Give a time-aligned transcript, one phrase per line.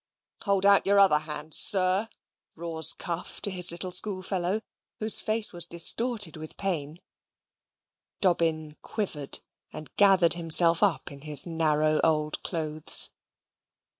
[0.45, 2.09] "Hold out your other hand, sir,"
[2.55, 4.61] roars Cuff to his little schoolfellow,
[4.99, 6.97] whose face was distorted with pain.
[8.19, 9.41] Dobbin quivered,
[9.71, 13.11] and gathered himself up in his narrow old clothes.